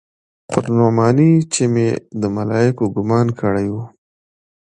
[0.49, 1.87] پر نعماني چې مې
[2.21, 3.75] د ملايکو ګومان کړى و.